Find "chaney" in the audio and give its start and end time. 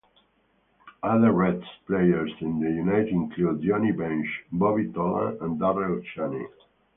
6.15-6.47